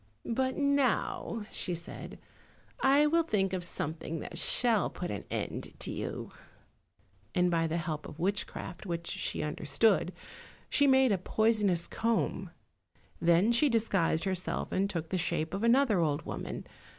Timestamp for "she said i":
1.51-3.05